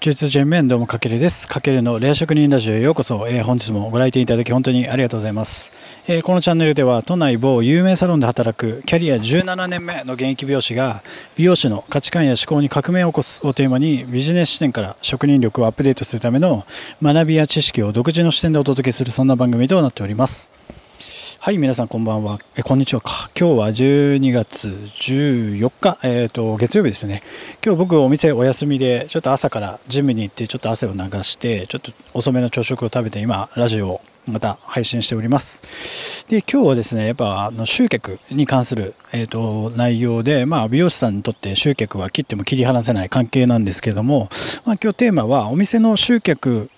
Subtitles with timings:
[0.00, 1.48] 中通ジェンメンどうもかけるです。
[1.48, 5.72] かけるのレア職人ラジオへようこそ、えー、本日もご来店いただき本当にありがとうございます、
[6.06, 11.02] えー、このチャンネルでは都内某有名サロンで働くキャリア17年目の現役美容師が
[11.34, 16.64] 美容師の価値観や思考に革命を起こすをテーマにビジネス視点から職人力をアップデートするための
[17.02, 20.48] 学びや知識を独自の視点でお届けするそんな番組となっております。
[21.40, 22.40] はい、皆さんこんばんは。
[22.56, 23.30] え、こんにちはか。
[23.38, 27.22] 今日は12月14日、えっ、ー、と、月曜日ですね。
[27.64, 36.26] 今日僕お店お休みで、ちょっと朝からジムに行ってちょっと汗を流して、ちょっと遅めの朝食を食べて今、ラジオをまた配信しております。
[36.28, 44.28] で、今日はですね、やっぱあの集客に関する、えーと、内容で、まあ、美容師さんにとって集客は切っても切り離せない関係なんですけども、
[44.64, 46.68] まあ、今日テーマはお店の集客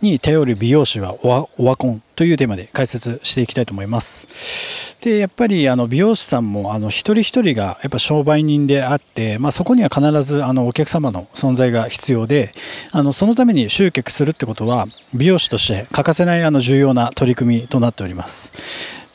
[0.00, 4.96] に頼る美容師はオワコンというテーマで解説していきたいと思います。
[5.00, 12.52] で、やっぱりあの美容師さんもあの一人一人がやっぱ商売人であって、まあ、そこには必ずあのお客様の存在が必要で、
[12.92, 18.52] あのそのために集客するってことは美容師として欠かせないあの重要な取り組みとなっております。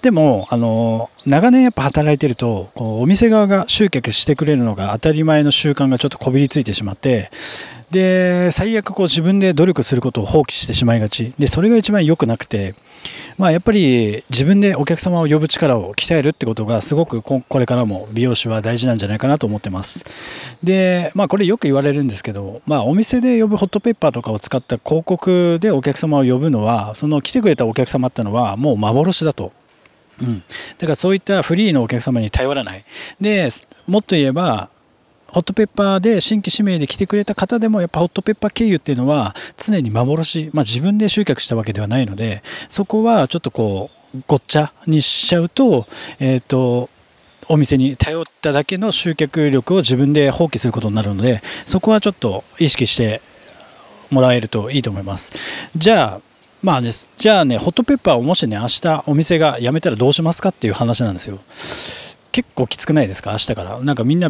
[0.04, 7.32] でも、あの、長年やっぱ働いてると、こうお店側が集客してくれるのが当たり前の習慣がちょっとこびりついてしまって、
[7.94, 11.34] で、最悪こう自分で努力することを放棄してしまいがち。
[11.38, 12.74] で、それが一番良くなくて、
[13.38, 20.06] まあやっぱり自分でお客様を呼ぶ力を鍛えるってことがすごくこれからも美容師は大事なんじゃないかなと思ってます。
[20.64, 29.52] で、まあこれよく言われるんですけど、まあお店で呼ぶホットペッパーとかを使った広告でお客様を呼ぶのは、その来てくれたお客様ってのはもう幻だと。
[30.20, 30.44] うん、だ
[30.82, 32.86] からそういったフリーのお客様に頼らない。
[33.22, 33.50] で、
[33.86, 34.70] もっと言えば、
[35.34, 45.88] ホットペッパーで新規指名で来てくれた方でもやっぱホットペッパー経由っていうのは常に幻、まあ、自分で集客したわけではないのでそこはちょっとこうごっちゃにしちゃうと,、
[46.20, 46.90] えーと、
[47.50, 53.22] お店に頼っただけの集客力を自分で放棄することになるのでそこはちょっと意識して
[54.12, 55.32] もらえるといいと思います
[55.76, 61.40] じゃあまあね、じゃあね、ホットペッパーをもしね、明日お店が辞めたらどうしますかっていう話なんですよ。
[62.32, 63.32] 結構きつくないですか？
[63.32, 63.82] 明日から。
[63.82, 64.30] なんかみんな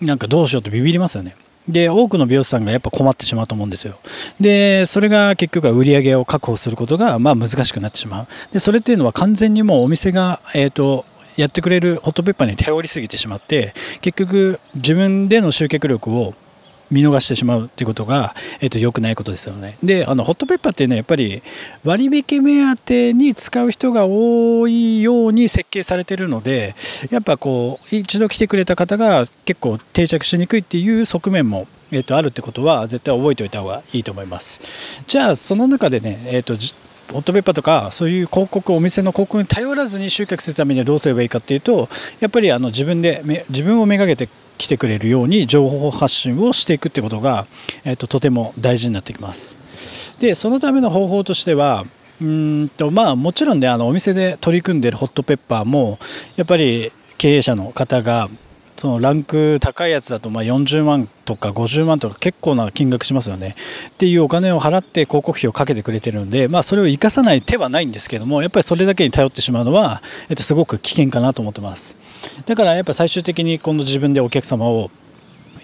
[0.00, 1.36] なんかどうしようとビビりますよね。
[1.68, 3.98] で、多くの美容師さんがやっぱ困ってしまうと思うんですよ。
[4.38, 8.26] で、それが結局は売り上げを確保することが、まあ難しくなってしまう。
[8.52, 16.34] で、それっていうのは完全にもうお店が、えっ、ー、と、やってくれるホットペッパーに頼りすぎてしまって、結局自分での集客力を
[16.94, 19.76] 見逃してしまうっていうことが、えっと、良くないことですよね。
[19.82, 21.42] で、あの、ホットペッパーっていうのはやっぱり
[21.82, 26.76] 割引目当てに使う人が多いように設計されてるので、
[27.10, 35.04] やっぱこう、一度来てくれた方が結構定着しにくいっていう側面もえー、とあるってことは絶対覚えておいた方がいいと思います。
[35.06, 36.54] じゃあその中でね、えーと、
[37.12, 41.88] ホットペッパーとかそういう広告お店の広告に頼らずに集客するためにはどうすればいいかっていうと
[42.20, 44.28] やっぱりあの自分で自分をめがけて
[44.58, 47.46] 来てくれるように情報発信をしていくってことが、
[47.84, 49.58] えーと、とても大事になってきます。
[50.20, 51.84] でそのための方法としては
[52.20, 55.98] うんとまあもちろんねあのお店で取り組んでいるホットペッパーも
[56.36, 58.28] やっぱり経営者の方が
[58.76, 63.54] そのランク高いやつだとま40万とか50万とか結構な金額しますよね。
[63.90, 71.96] っていうお金を払って広告費をかけてくれてるので、まあ、それを生かさない手はないんですけどもやっぱりそれだけに頼ってしまうのは、えっと、すごく危険かなと思ってます。
[72.46, 74.90] だからやっぱ最終的に今度自分でお客様を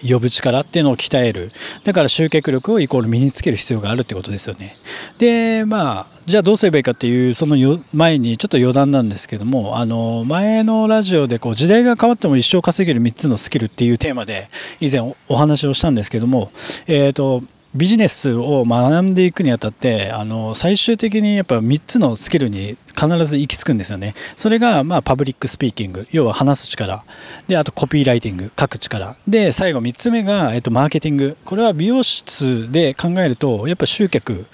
[0.07, 1.51] 呼ぶ力っていうのを鍛える。
[1.83, 4.77] だから集客力をイコール身につける必要があるってことですよね。
[5.17, 16.51] でまあじゃあどうすればいいかっていうその前にちょっと余談なんですけどもあの前のラジオでこう時代が変わっても一生稼げる3つのスキルっていうテーマで以前お話をしたんですけども
[16.87, 24.13] えっ、ー、とビジネスを学んでいくにあたってあの最終的にやっぱ3つのスキルに必ず行き着くんですよね。
[24.35, 27.05] それがまあパブリックスピーキング要は話す力。
[27.47, 29.15] であとコピーライティング書く力。
[29.27, 34.45] で最後3つ目が、えっと、マーケティングこれは美容室で考えるとやっぱ集客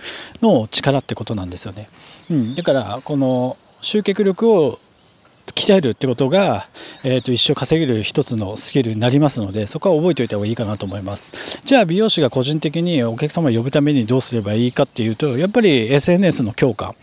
[0.41, 1.89] の力ってことなんですよね、
[2.29, 4.79] うん、だからこの集客力を
[5.53, 6.69] 鍛えるってことが、
[7.03, 11.61] えー、と一生稼げる一つのスキルになりますのでそこは覚えておいた方がいいかなと思います。
[11.65, 16.95] じゃあ美容師が個人的にお客様を呼ぶためにどうすればいいかっていうとやっぱり SNS の強化、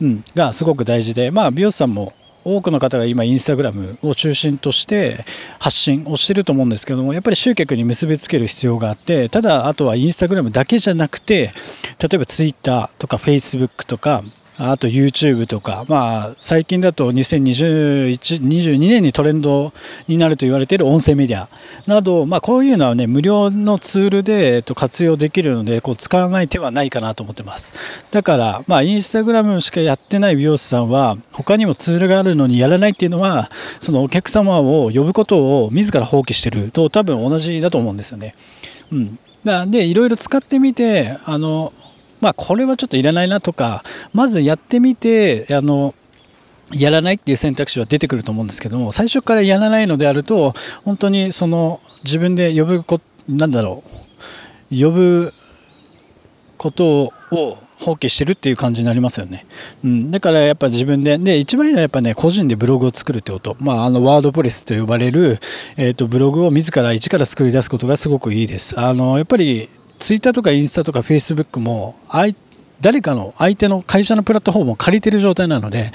[0.00, 2.12] うん、がすごく大事でまあ美容師さんも
[2.44, 5.24] 多くの方が今インスタグラムを中心として
[5.58, 11.52] 発信をしてると思うんですけどもやっぱり集客に結びつける必要があってただあとはインスタグラムだけじゃなくて
[12.00, 14.24] 例えばツイッターとかフェイスブックとか
[14.70, 18.12] あと YouTube とか、まあ、最近だと2021
[18.42, 19.72] 22年にトレンド
[20.06, 21.48] になると言われている音声メディア
[21.86, 27.72] など、まあ、こういうのはね無料のツールで、えっと、活用できるのでこう使わない手はないかなと思ってます。
[28.10, 33.50] だから、まあ、インスタグラムしかやってない美容師さんは他にもツールがあるのにやらないっていうのは
[33.80, 36.70] そのお客様を呼ぶことを自ら放棄してる。
[36.70, 38.34] と多分同じだと思うんですよね。
[38.92, 39.18] うん、
[39.70, 41.72] でいろいろ使ってみてあの
[42.22, 43.82] まあ、これはちょっといらないなとか
[44.14, 45.92] まずやってみてあの
[46.70, 50.54] やらないっていう選択肢は出てくると思うんですけども最初からやらないのであると
[50.84, 53.82] 本当にその自分で呼ぶこなんだろ
[54.70, 55.34] う呼ぶ
[56.56, 59.44] ことを放棄してるっていう感じになりますよね、
[59.84, 65.40] うん、だからやっぱ自分でで一番いいのはやっぱね個人でブログを作るってこと、まあ、あのワードプレスと呼ばれる、
[65.76, 68.78] えー、とブログを自ら一から作り出すことがすごくいいです。
[68.78, 69.68] あのやっぱり
[70.02, 72.34] ツイッターとかインスタとかフェイスブックもああいっ
[72.82, 75.92] 誰かの相手の会社のプラットフォームを借りてる状態なので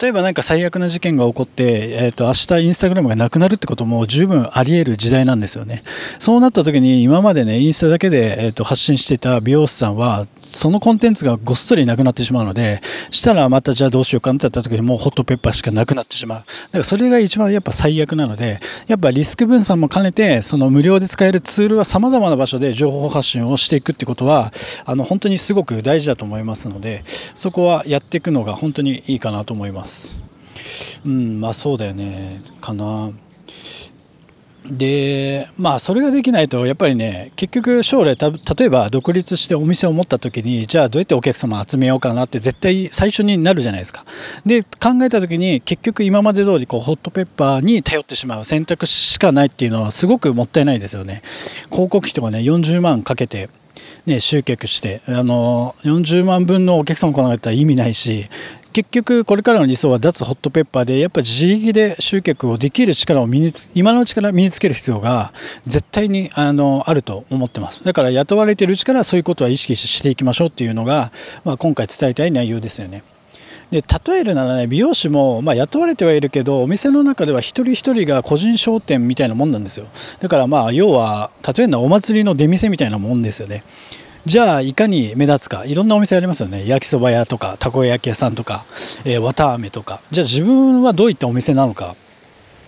[0.00, 5.82] 例えば何か最悪な事件が起こって、えーと、明日インスタグラムがなくなるってことも十分あり得る時代なんですよね。
[6.20, 12.80] そうなった時に今までねインスタだけで、えーと、発信してた美容師さんはそのコンテンツがごっそりなくなってしまうので
[13.10, 16.38] したらまたじゃあどうしようかってやった時にもうホットペッパーしかなくなってしまう。
[16.38, 24.52] だからそれが一番やっぱ最悪なのでやっぱリスク分散も兼ねてその無料で使えるツールは様々な場所で情報発信をしていくってことは
[24.84, 27.02] あの本当にすごく大事だと思います思いますので
[27.34, 30.20] そこはやっていくのが本当にいいかなと思います。
[31.04, 32.40] うんまあそうだよね。
[32.60, 33.10] かな。
[34.70, 44.04] でまあそれができないとやっぱりね結局将来例えば独立してお店を持った時にじゃあどうやってお客様を集めようかなって絶対最初になるじゃないですか。
[44.44, 51.22] で考えた時に結局今まで通りこうホットペッパーに頼ってしまう選択しかないっていうのはすごくもったいないですよね。
[51.70, 53.48] 広告費とかね40万かけて
[54.08, 58.28] ね、集客してあの40万分のお客さん来なかったら意味ないし
[58.72, 65.32] 結局これからの理想は脱ホットペッパーでやっぱ自力で集客をできる力を身につ今のうちから身につける必要が
[65.66, 71.12] 絶対にあのあると思ってますだから雇われてるうちからそういうことは意識していきましょうっていうのが、
[71.44, 73.02] まあ、今回伝えたい内容ですよね。
[73.70, 79.86] で例えるならね美容師も、まあ、雇われてはいるけどお店の中では一人一人が個人商店みたいなもんなんですよ。
[80.20, 83.62] だからまあ要は例えるのはお祭りの出店みたいなもんですよね。
[84.24, 85.64] じゃあいかに目立つか。
[85.64, 86.66] いろんなお店ありますよね。
[86.66, 88.64] 焼きそば屋とかたこ焼き屋さんとか、
[89.04, 90.00] えー、綿あめとか。
[90.10, 91.94] じゃあ自分はどういったお店なのか。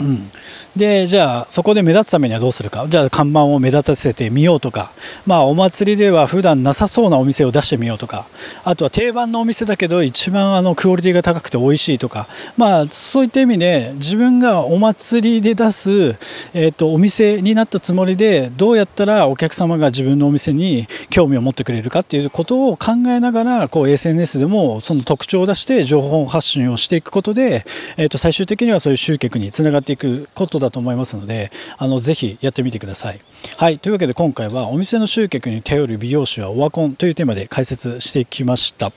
[0.00, 0.30] うん、
[0.76, 2.86] でじゃあそこで目立つためにはどうするか？
[2.88, 4.92] じゃあ看板を目立たせてみようとか。
[5.26, 8.26] まあお祭りでは普段なさそうなお店を出してみようとか。
[8.64, 12.28] あとは定番のお店だけど一番あのクオリティが高くて美味しいとか。
[12.56, 15.90] まあそういった意味で自分がお祭りで出す、
[16.54, 27.64] えーと、お店になったつもりでどうやったらお客様が自分のお店に興味を持ってくれるかっていうことを考えながらこう SNS でもその特徴を出して情報発信をしていくことで、
[27.96, 33.18] えー、と最終的にはそういう集客につながってていくことだと思いますのであのぜひやってみてください。
[33.56, 38.92] はいというわけで今回はお店の集客に頼る美容師はオワコンというテーマで解説してきました。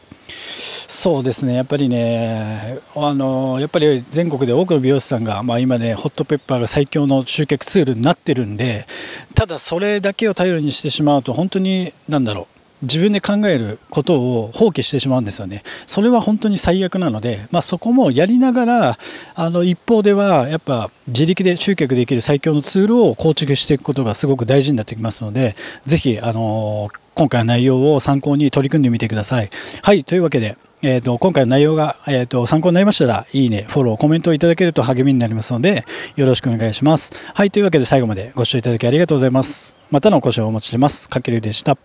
[0.47, 8.87] そうですねやっぱりねあのやっぱり全国で多くの美容師さんが、まあ、今ねホットペッパーが最強の集客ツールになってるんで
[9.35, 12.52] ただそれだけを頼りにしてしまうと本当に何だろう
[12.83, 15.63] 自分で考えることを放棄してしまうんですよね。
[15.87, 18.99] それは本当に最悪なので、まあ、そこもやりながら
[19.35, 29.49] あの一方ではやっぱ自力で集客できる最強のツールを構築していくことがすごく大事になってきますのでぜひあの今回の内容を参考に取り組んでみてください。
[29.81, 35.85] はいというわけでえーと、今回の内容が、えーと、参考になりましたら、いいね、フォロー、コメントをいただけると励みになりますので、
[36.17, 37.13] よろしくお願いします。
[37.33, 39.77] はい、というわけで最後までご視聴いただきありがとうございます。
[39.91, 41.07] またのご視聴お待ちしてます。
[41.07, 41.77] かけるでした。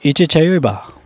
[0.00, 1.01] 一チャイウェバー。